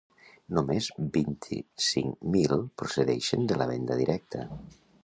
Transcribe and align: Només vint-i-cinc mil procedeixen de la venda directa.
Només 0.59 0.87
vint-i-cinc 1.17 2.27
mil 2.37 2.57
procedeixen 2.85 3.47
de 3.53 3.61
la 3.65 3.71
venda 3.75 4.01
directa. 4.03 4.47